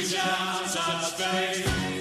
reach 0.00 0.16
out 0.18 0.66
such 0.66 1.12
faith. 1.12 1.99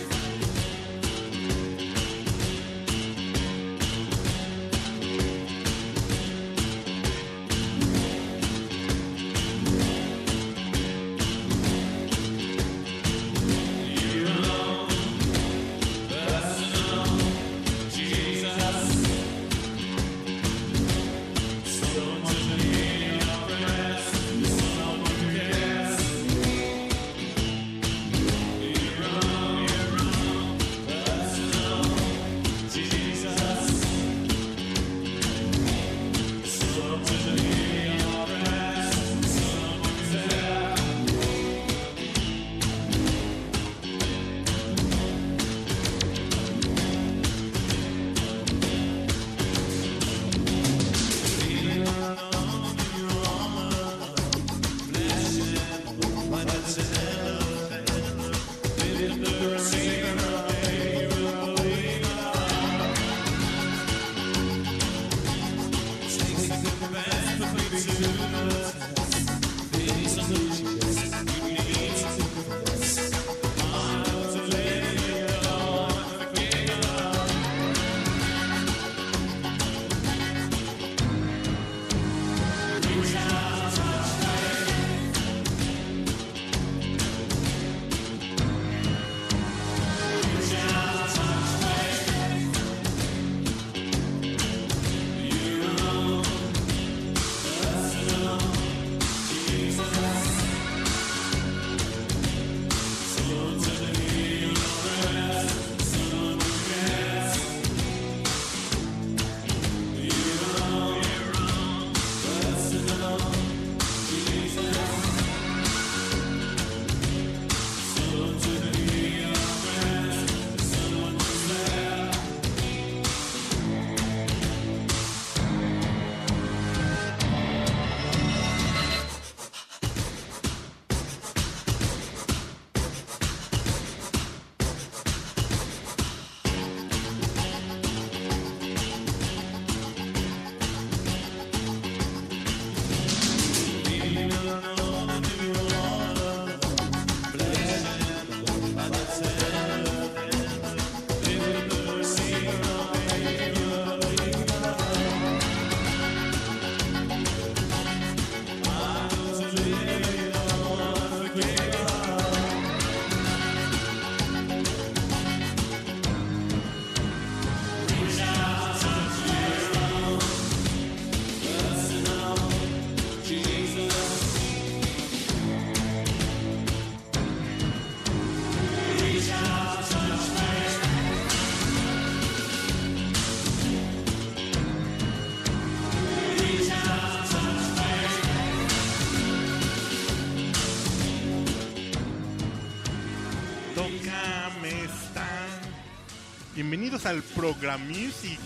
Program 197.50 197.82
Music 197.88 198.40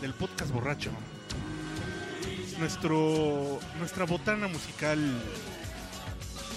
del 0.00 0.14
podcast 0.14 0.52
borracho. 0.52 0.92
Nuestro, 2.60 3.58
nuestra 3.80 4.04
botana 4.04 4.46
musical 4.46 5.00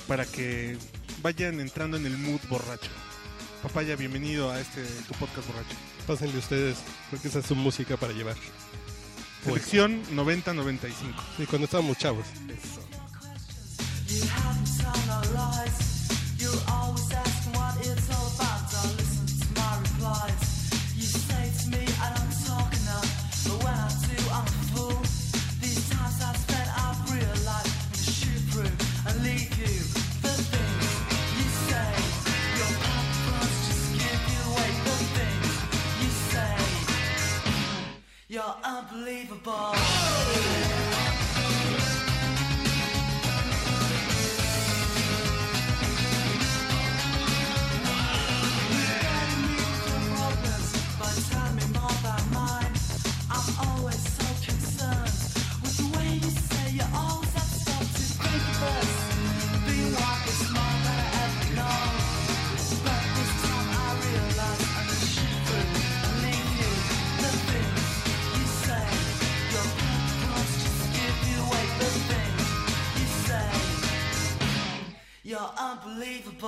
para 0.07 0.23
que 0.27 0.77
vayan 1.23 1.59
entrando 1.59 1.97
en 1.97 2.05
el 2.05 2.15
mood 2.19 2.39
borracho. 2.49 2.91
Papaya, 3.63 3.95
bienvenido 3.95 4.51
a 4.51 4.59
este 4.59 4.83
tu 5.07 5.15
podcast 5.15 5.47
borracho. 5.47 5.75
Pásenle 6.05 6.37
ustedes, 6.37 6.77
porque 7.09 7.29
esa 7.29 7.39
es 7.39 7.47
su 7.47 7.55
música 7.55 7.97
para 7.97 8.13
llevar. 8.13 8.35
Selección 9.43 10.03
90-95. 10.15 10.91
Sí, 11.35 11.47
cuando 11.47 11.65
estábamos 11.65 11.97
chavos. 11.97 12.27
people. 39.47 39.76
Unbelievable. 76.17 76.46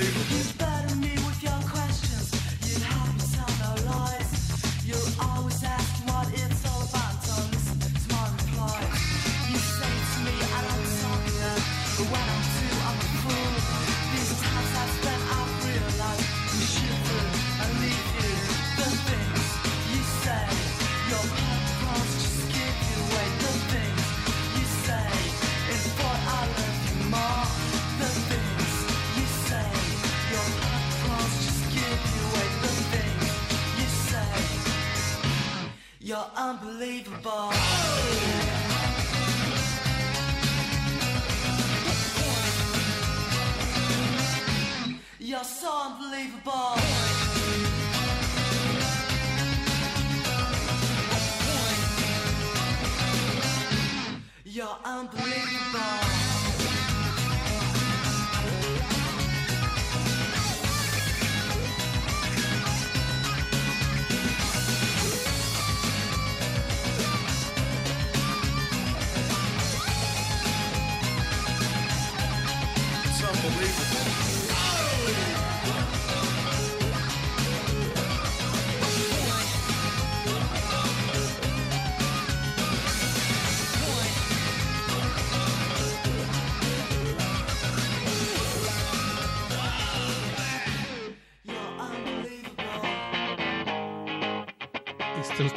unbelievable. 0.00 0.39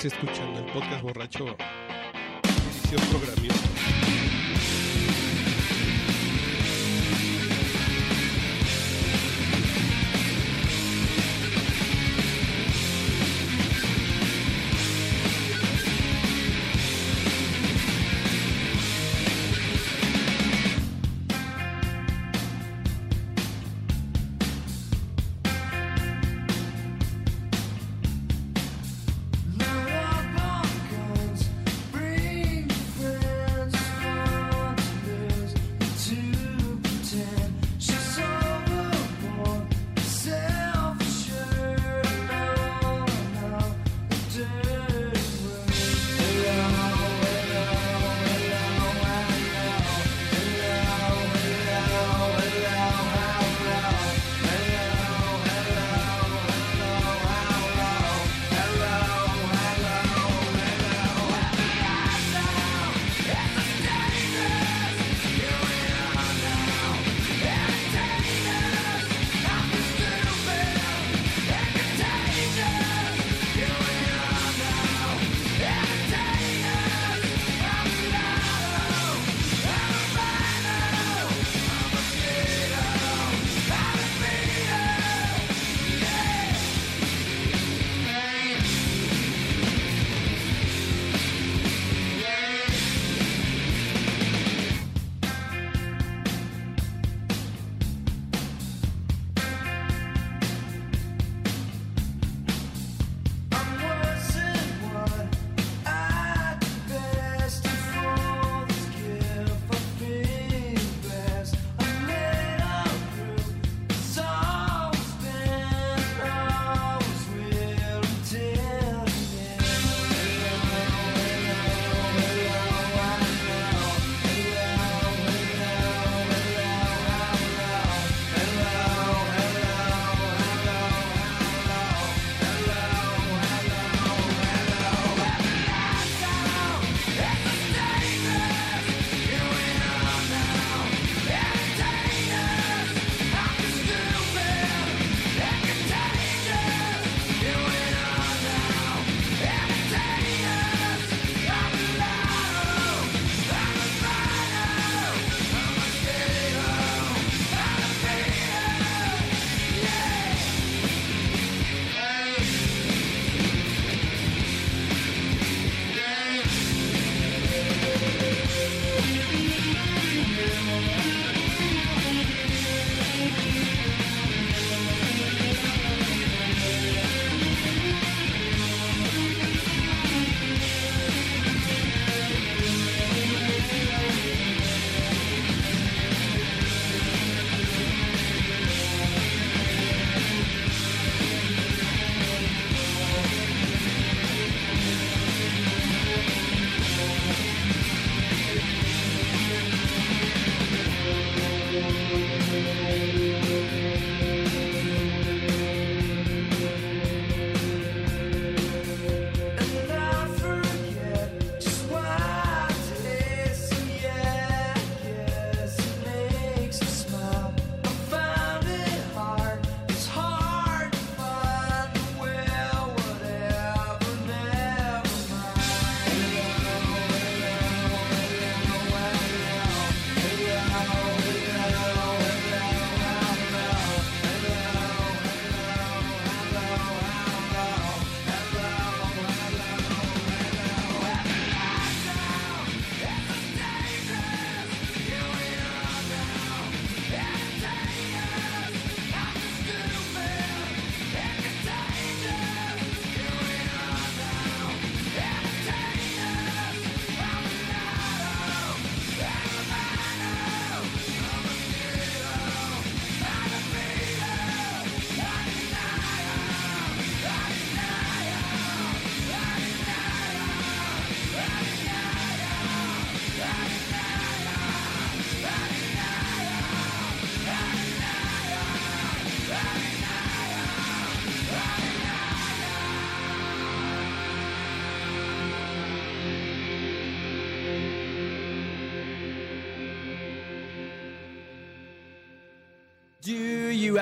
Escuchando 0.08 0.60
el 0.60 0.66
podcast 0.66 1.02
borracho 1.02 1.46
edición 2.44 3.02
programiosa. 3.10 4.03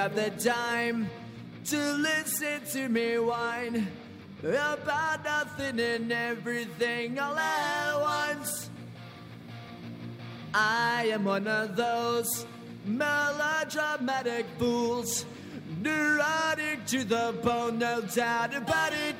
have 0.01 0.15
the 0.15 0.31
time 0.49 1.07
to 1.63 1.77
listen 1.93 2.59
to 2.65 2.89
me 2.89 3.19
whine 3.19 3.87
about 4.39 5.23
nothing 5.23 5.79
and 5.79 6.11
everything 6.11 7.19
all 7.19 7.37
at 7.37 8.01
once. 8.01 8.71
I 10.55 11.05
am 11.13 11.25
one 11.25 11.47
of 11.47 11.75
those 11.75 12.47
melodramatic 12.83 14.47
fools, 14.57 15.23
neurotic 15.83 16.83
to 16.87 17.03
the 17.03 17.35
bone, 17.43 17.77
no 17.77 18.01
doubt 18.01 18.55
about 18.55 18.93
it. 18.93 19.15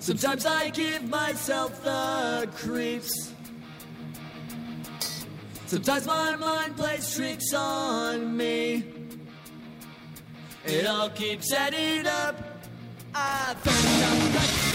Sometimes 0.00 0.46
I 0.46 0.70
give 0.70 1.06
myself 1.06 1.84
the 1.84 2.48
creeps. 2.56 3.34
Sometimes 5.68 6.06
my 6.06 6.34
mind 6.34 6.76
plays 6.78 7.14
tricks 7.14 7.52
on 7.52 8.34
me. 8.34 8.84
It 10.64 10.86
all 10.86 11.10
keeps 11.10 11.52
adding 11.52 12.06
up. 12.06 12.36
I 13.14 13.52
think 13.52 14.02
I'm 14.02 14.34
right. 14.34 14.67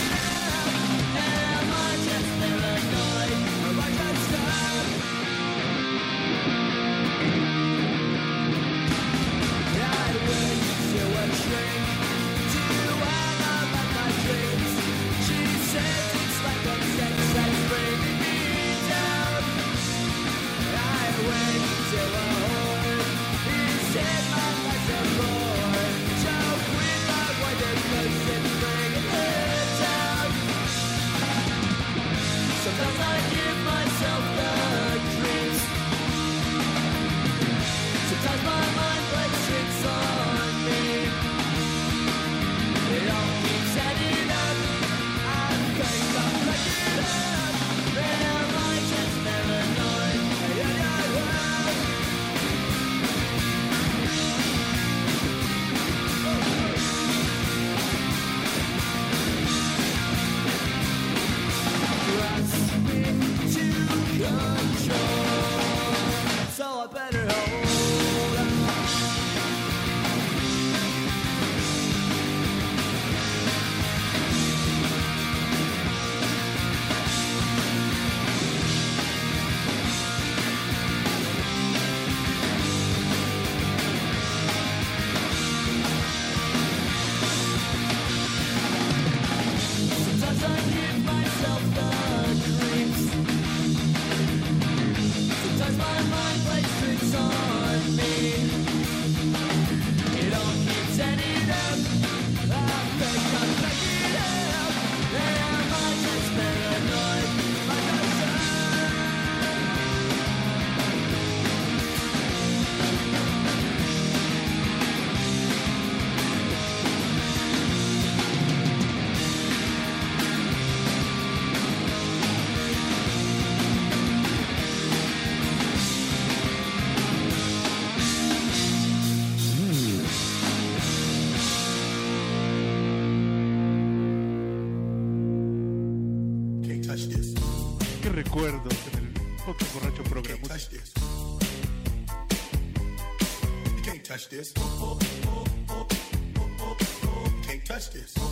This. 147.92 148.23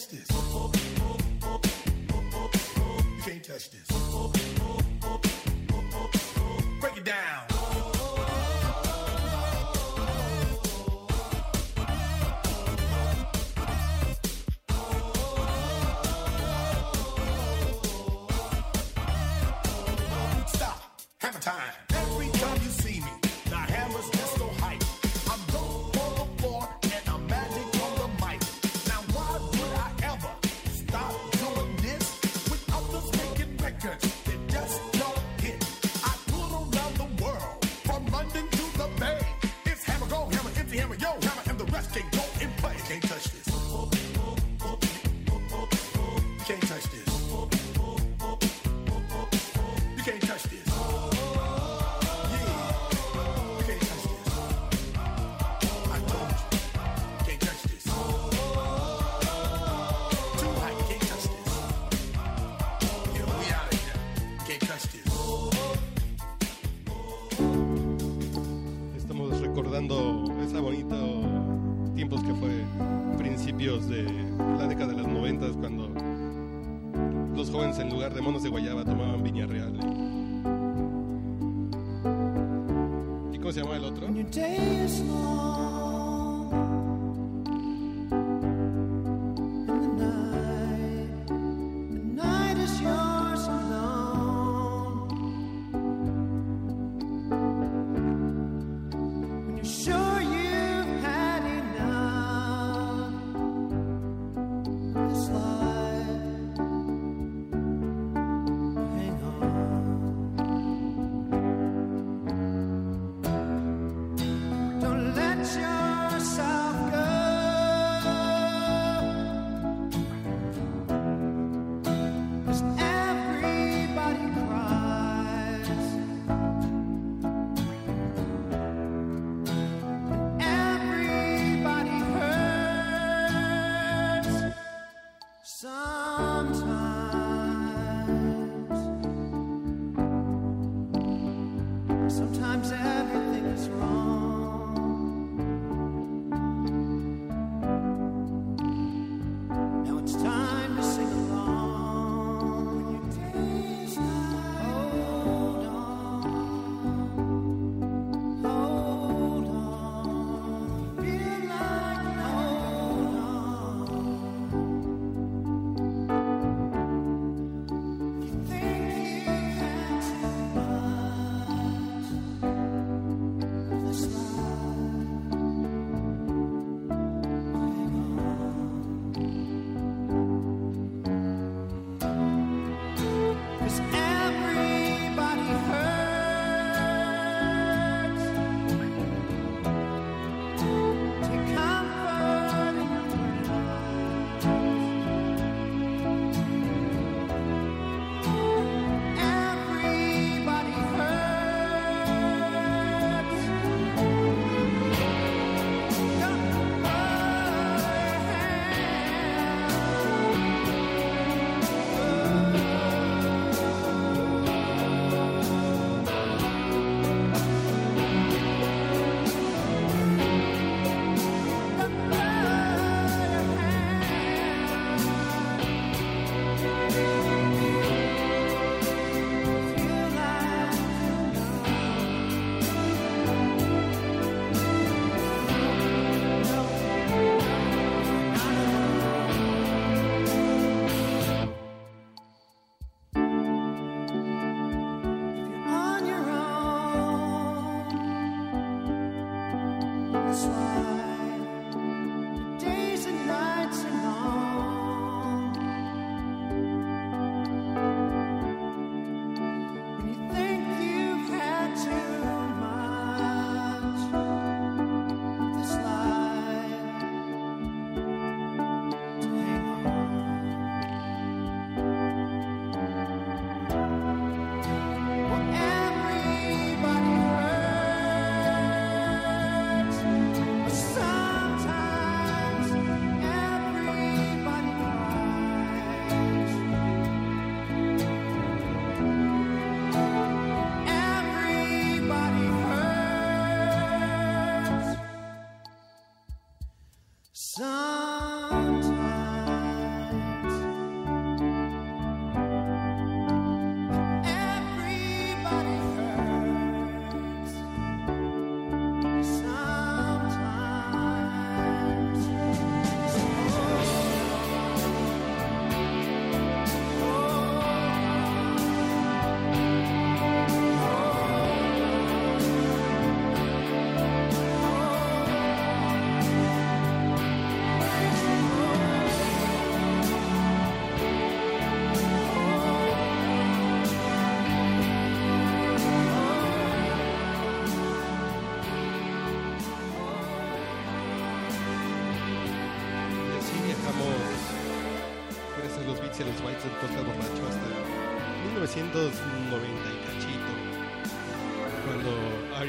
Catch 0.00 0.08
this. 0.08 0.29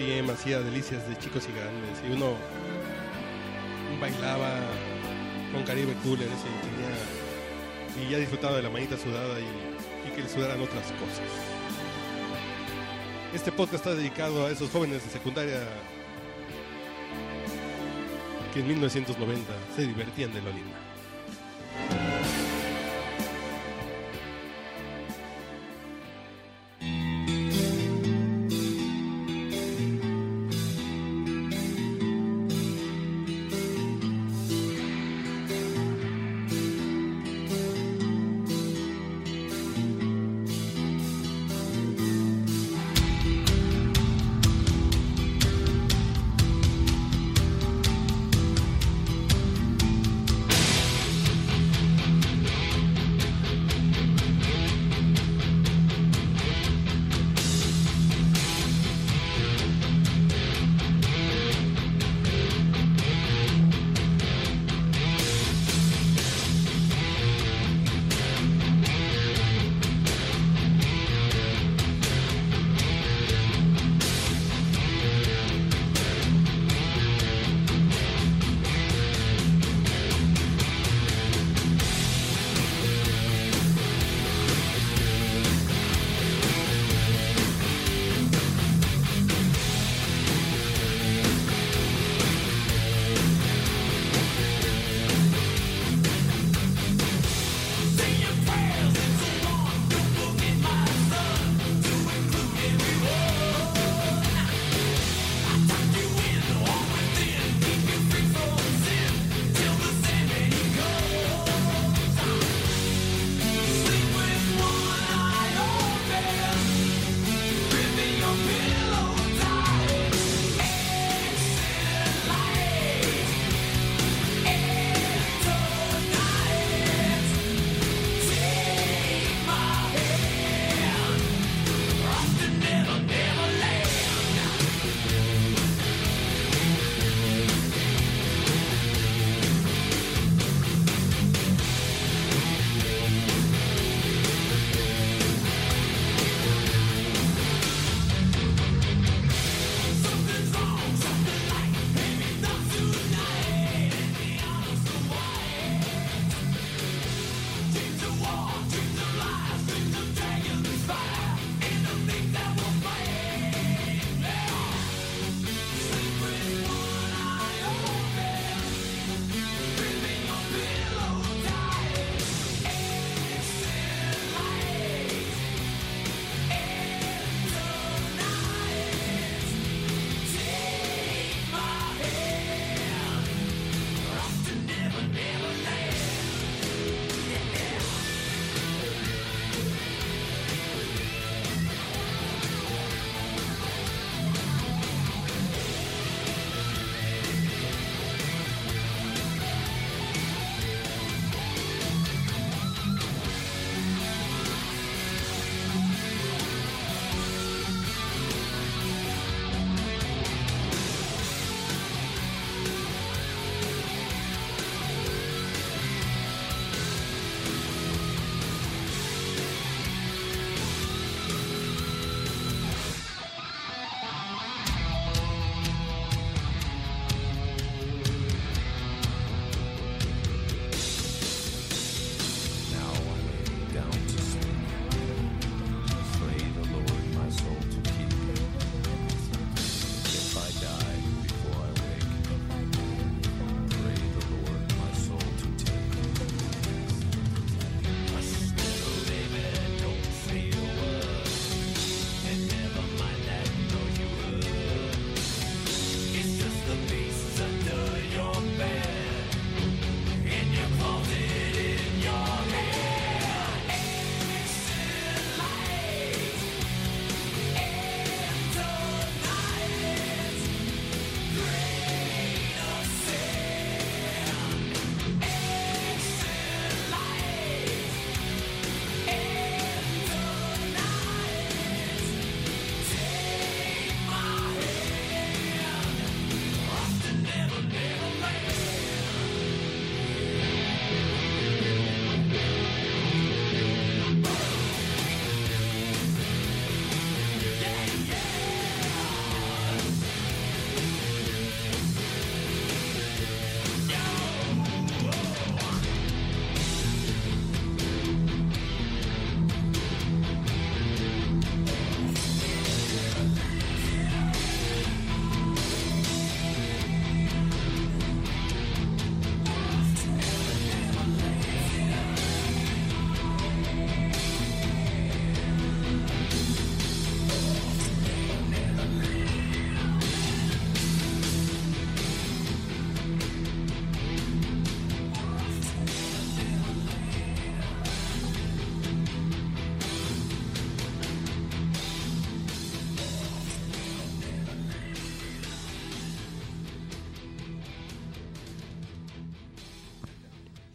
R.E.M. 0.01 0.31
hacía 0.31 0.59
delicias 0.61 1.07
de 1.07 1.15
chicos 1.17 1.47
y 1.47 1.55
grandes 1.55 2.01
y 2.07 2.11
uno 2.11 2.33
bailaba 3.99 4.59
con 5.53 5.63
Caribe 5.63 5.93
Coolers 6.03 6.31
y 6.31 6.65
tenía 6.65 8.07
y 8.07 8.11
ya 8.11 8.17
disfrutaba 8.17 8.55
de 8.55 8.63
la 8.63 8.69
manita 8.69 8.97
sudada 8.97 9.39
y, 9.39 10.07
y 10.07 10.15
que 10.15 10.23
le 10.23 10.29
sudaran 10.29 10.59
otras 10.59 10.85
cosas. 10.93 11.21
Este 13.33 13.51
podcast 13.51 13.85
está 13.85 13.95
dedicado 13.95 14.47
a 14.47 14.51
esos 14.51 14.71
jóvenes 14.71 15.03
de 15.03 15.11
secundaria 15.11 15.59
que 18.53 18.59
en 18.61 18.67
1990 18.67 19.53
se 19.75 19.85
divertían 19.85 20.33
de 20.33 20.41
lo 20.41 20.49
lindo. 20.49 20.90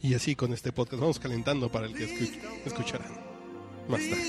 Y 0.07 0.14
así 0.14 0.37
con 0.37 0.53
este 0.53 0.71
podcast 0.71 1.01
vamos 1.01 1.19
calentando 1.19 1.69
para 1.69 1.87
el 1.87 1.92
que 1.92 2.05
escuch 2.05 2.38
escucharán. 2.64 3.11
Más 3.88 4.01
tarde. 4.09 4.23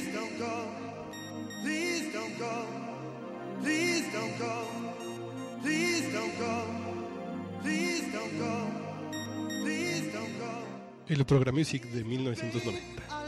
El 11.09 11.25
Program 11.25 11.55
Music 11.55 11.83
de 11.83 12.03
1990. 12.03 13.26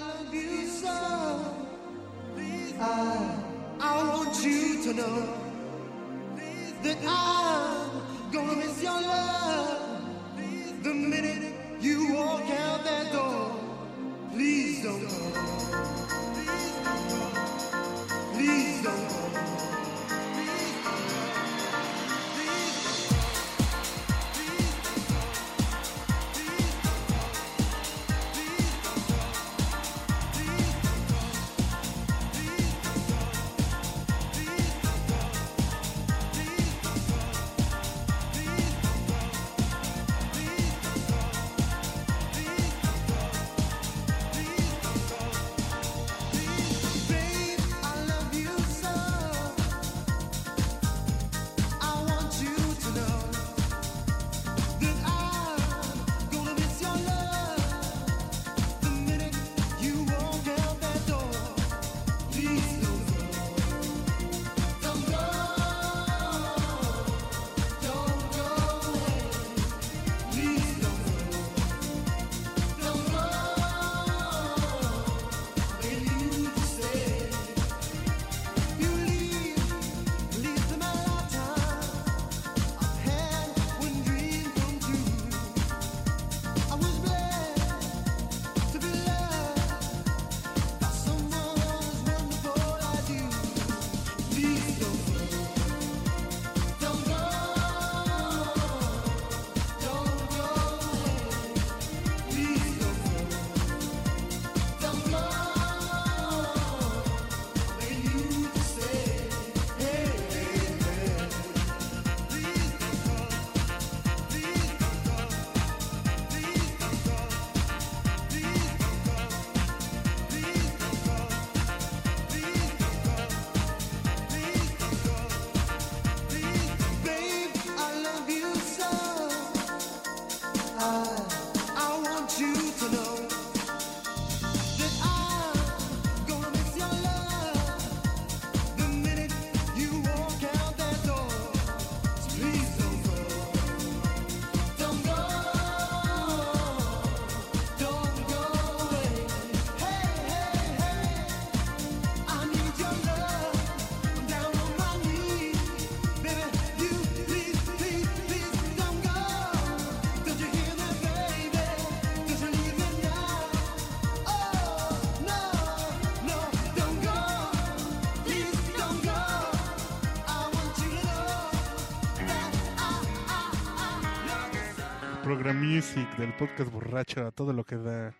Program 175.30 175.64
Music 175.64 176.10
del 176.18 176.34
podcast 176.34 176.72
borracho 176.72 177.24
a 177.24 177.30
todo 177.30 177.54
lo 177.54 177.64
que 177.64 177.76
da. 177.76 178.16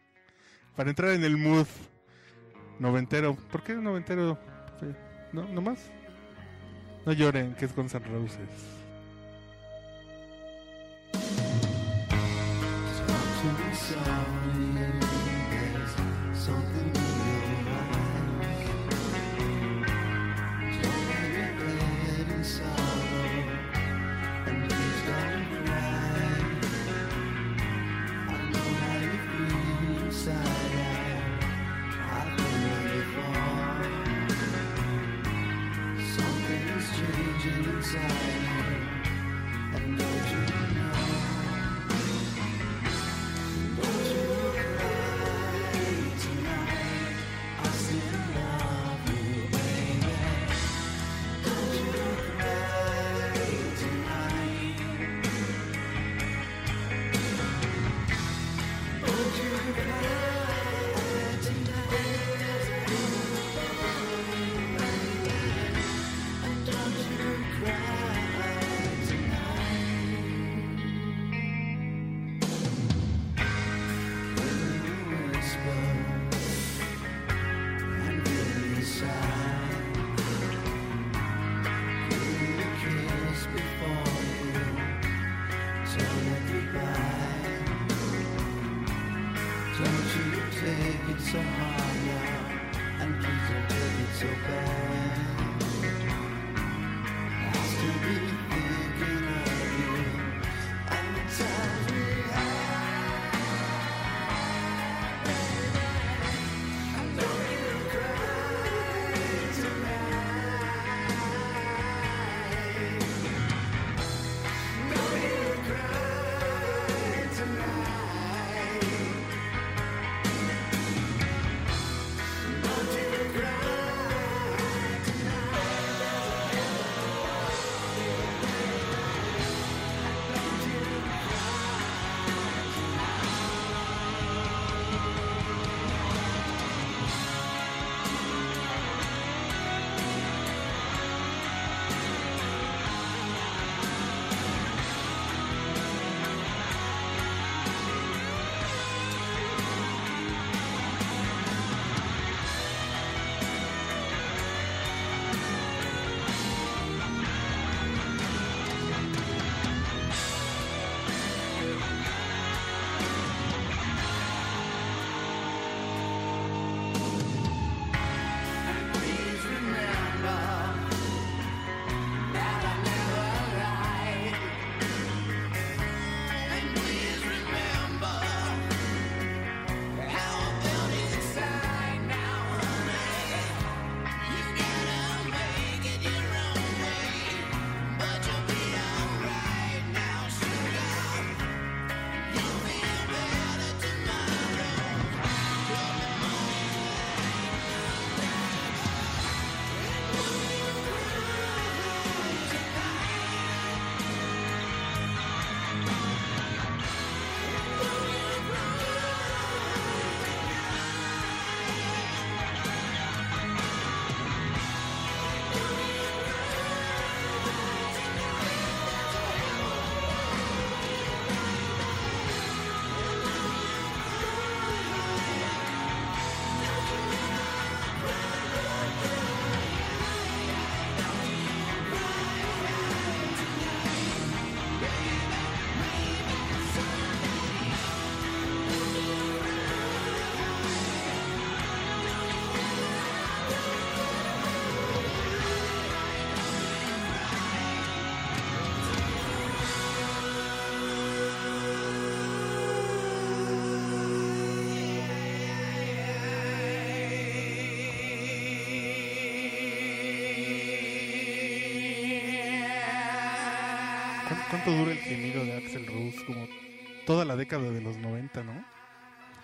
Para 0.76 0.92
entrar 0.92 1.10
en 1.10 1.24
el 1.24 1.38
mood 1.38 1.66
noventero. 2.78 3.36
¿Por 3.52 3.64
qué 3.64 3.74
noventero? 3.74 4.38
¿No, 5.34 5.48
¿No 5.48 5.60
más? 5.60 5.90
No 7.08 7.14
lloren, 7.14 7.56
que 7.56 7.66
es 7.66 7.76
Guns 7.76 7.96
N' 7.96 8.06
Roses. 8.06 8.48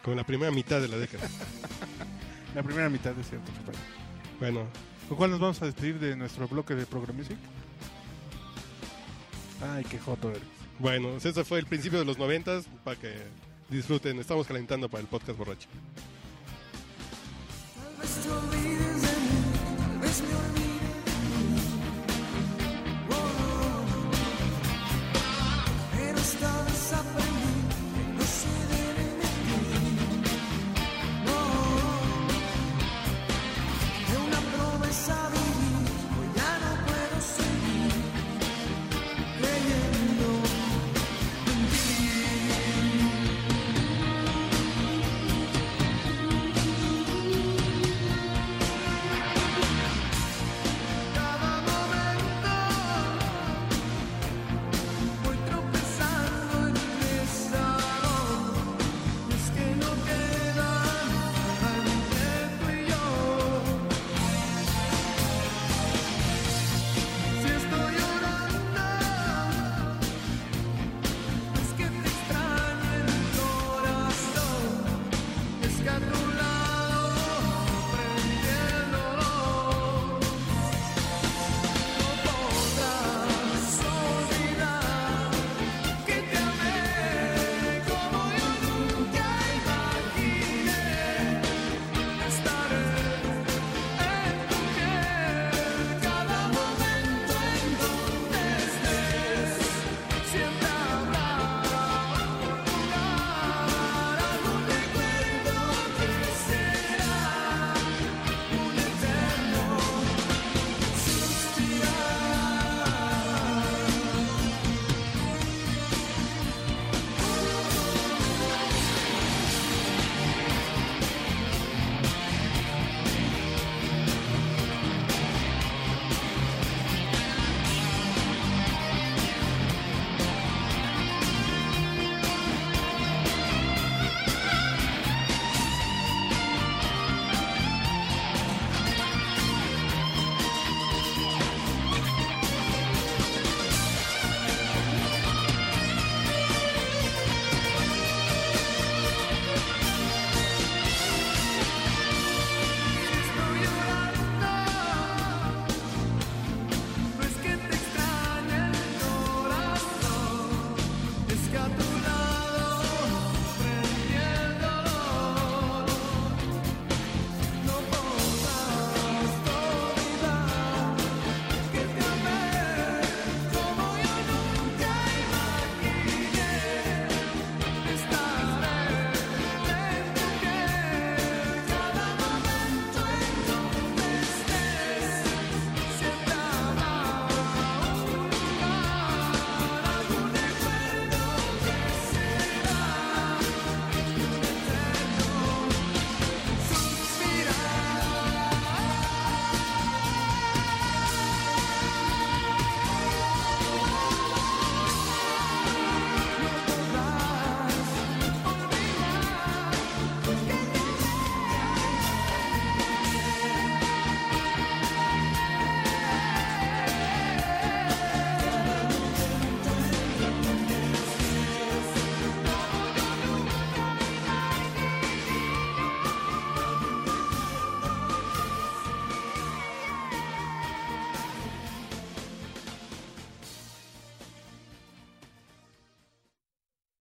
Como 0.06 0.16
la 0.16 0.24
primera 0.24 0.52
mitad 0.52 0.80
de 0.80 0.88
la 0.88 0.98
década. 0.98 1.28
La 2.54 2.62
primera 2.62 2.90
mitad, 2.90 3.12
es 3.20 3.28
cierto. 3.28 3.52
Bueno, 4.40 4.68
¿Con 5.10 5.18
cuál 5.18 5.32
nos 5.32 5.40
vamos 5.40 5.62
a 5.62 5.66
despedir 5.66 6.00
de 6.00 6.16
nuestro 6.16 6.48
bloque 6.48 6.74
de 6.76 6.86
Program 6.86 7.16
Music? 7.16 7.38
Ay, 9.62 9.84
qué 9.84 10.00
joto 10.00 10.30
eres. 10.30 10.44
bueno, 10.80 11.18
ese 11.18 11.44
fue 11.44 11.60
el 11.60 11.66
principio 11.66 12.00
de 12.00 12.06
los 12.06 12.18
noventas 12.20 12.66
para 12.84 13.00
que 13.00 13.14
disfruten. 13.70 14.20
Estamos 14.20 14.46
calentando 14.46 14.90
para 14.90 15.02
el 15.02 15.08
podcast 15.08 15.38
borracho. 15.38 15.68